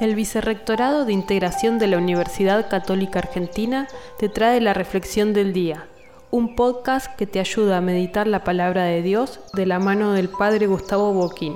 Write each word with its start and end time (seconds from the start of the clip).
El 0.00 0.14
Vicerrectorado 0.14 1.04
de 1.04 1.12
Integración 1.12 1.78
de 1.78 1.86
la 1.86 1.98
Universidad 1.98 2.70
Católica 2.70 3.18
Argentina 3.18 3.86
te 4.18 4.30
trae 4.30 4.58
la 4.62 4.72
Reflexión 4.72 5.34
del 5.34 5.52
Día, 5.52 5.88
un 6.30 6.56
podcast 6.56 7.14
que 7.16 7.26
te 7.26 7.38
ayuda 7.38 7.76
a 7.76 7.82
meditar 7.82 8.26
la 8.26 8.42
palabra 8.42 8.84
de 8.84 9.02
Dios 9.02 9.40
de 9.52 9.66
la 9.66 9.78
mano 9.78 10.14
del 10.14 10.30
Padre 10.30 10.66
Gustavo 10.68 11.12
Boquín. 11.12 11.52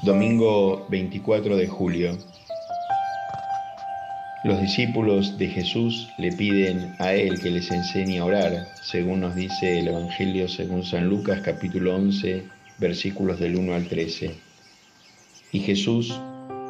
Domingo 0.00 0.86
24 0.88 1.58
de 1.58 1.68
julio. 1.68 2.16
Los 4.44 4.58
discípulos 4.62 5.36
de 5.36 5.48
Jesús 5.48 6.08
le 6.16 6.32
piden 6.32 6.96
a 7.00 7.12
Él 7.12 7.38
que 7.38 7.50
les 7.50 7.70
enseñe 7.70 8.20
a 8.20 8.24
orar, 8.24 8.66
según 8.80 9.20
nos 9.20 9.34
dice 9.34 9.80
el 9.80 9.88
Evangelio 9.88 10.48
según 10.48 10.84
San 10.84 11.06
Lucas 11.06 11.42
capítulo 11.44 11.94
11, 11.96 12.44
versículos 12.78 13.38
del 13.38 13.56
1 13.56 13.74
al 13.74 13.86
13. 13.86 14.45
Y 15.52 15.60
Jesús 15.60 16.20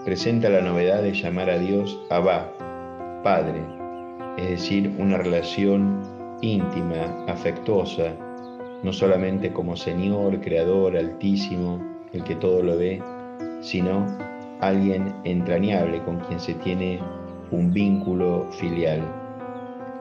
presenta 0.04 0.50
la 0.50 0.60
novedad 0.60 1.02
de 1.02 1.12
llamar 1.12 1.48
a 1.50 1.58
Dios 1.58 1.98
Abba, 2.10 2.52
Padre, 3.24 3.60
es 4.36 4.50
decir, 4.50 4.94
una 4.98 5.16
relación 5.18 6.00
íntima, 6.42 7.24
afectuosa, 7.26 8.14
no 8.82 8.92
solamente 8.92 9.52
como 9.52 9.76
Señor, 9.76 10.40
Creador, 10.40 10.96
Altísimo, 10.96 11.82
el 12.12 12.22
que 12.22 12.36
todo 12.36 12.62
lo 12.62 12.76
ve, 12.76 13.02
sino 13.62 14.06
alguien 14.60 15.14
entrañable 15.24 16.02
con 16.04 16.20
quien 16.20 16.38
se 16.38 16.54
tiene 16.54 17.00
un 17.50 17.72
vínculo 17.72 18.46
filial. 18.52 19.00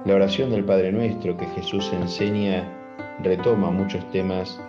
La 0.05 0.15
oración 0.15 0.51
del 0.51 0.65
Padre 0.65 0.91
Nuestro 0.91 1.37
que 1.37 1.45
Jesús 1.47 1.91
enseña 1.93 2.69
retoma 3.23 3.71
muchos 3.71 4.07
temas 4.11 4.59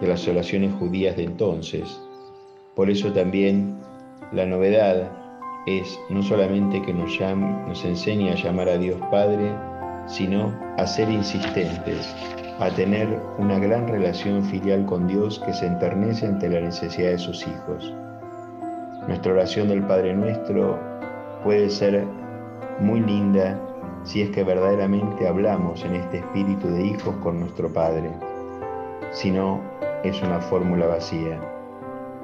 de 0.00 0.06
las 0.06 0.26
oraciones 0.28 0.72
judías 0.78 1.16
de 1.16 1.24
entonces, 1.24 2.00
por 2.78 2.88
eso 2.90 3.12
también 3.12 3.76
la 4.30 4.46
novedad 4.46 5.10
es 5.66 5.98
no 6.10 6.22
solamente 6.22 6.80
que 6.80 6.94
nos, 6.94 7.84
enseñe 7.84 8.30
a 8.30 8.36
llamar 8.36 8.68
a 8.68 8.78
Dios 8.78 9.00
Padre, 9.10 9.52
sino 10.06 10.54
a 10.76 10.86
ser 10.86 11.10
insistentes, 11.10 12.14
a 12.60 12.70
tener 12.70 13.20
una 13.36 13.58
gran 13.58 13.88
relación 13.88 14.44
filial 14.44 14.86
con 14.86 15.08
Dios 15.08 15.42
que 15.44 15.52
se 15.54 15.66
enternece 15.66 16.26
ante 16.26 16.48
la 16.48 16.60
necesidad 16.60 17.10
de 17.10 17.18
sus 17.18 17.44
hijos. 17.48 17.92
Nuestra 19.08 19.32
oración 19.32 19.66
del 19.66 19.82
Padre 19.82 20.14
Nuestro 20.14 20.78
puede 21.42 21.70
ser 21.70 22.06
muy 22.78 23.00
linda 23.00 23.60
si 24.04 24.22
es 24.22 24.30
que 24.30 24.44
verdaderamente 24.44 25.26
hablamos 25.26 25.84
en 25.84 25.96
este 25.96 26.18
espíritu 26.18 26.68
de 26.68 26.86
hijos 26.86 27.16
con 27.24 27.40
nuestro 27.40 27.72
Padre. 27.72 28.12
Si 29.10 29.32
no, 29.32 29.60
es 30.04 30.22
una 30.22 30.38
fórmula 30.38 30.86
vacía. 30.86 31.57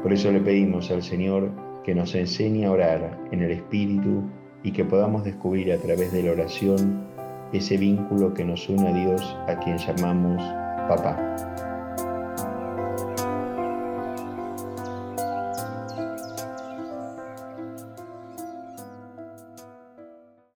Por 0.04 0.12
eso 0.12 0.30
le 0.30 0.40
pedimos 0.40 0.90
al 0.90 1.02
Señor 1.02 1.50
que 1.82 1.94
nos 1.94 2.14
enseñe 2.14 2.66
a 2.66 2.72
orar 2.72 3.18
en 3.32 3.40
el 3.40 3.52
Espíritu 3.52 4.22
y 4.62 4.70
que 4.70 4.84
podamos 4.84 5.24
descubrir 5.24 5.72
a 5.72 5.78
través 5.78 6.12
de 6.12 6.22
la 6.22 6.32
oración 6.32 7.06
ese 7.54 7.78
vínculo 7.78 8.34
que 8.34 8.44
nos 8.44 8.68
une 8.68 8.86
a 8.86 8.92
Dios 8.92 9.36
a 9.48 9.58
quien 9.60 9.78
llamamos 9.78 10.42
Papá. 10.88 11.53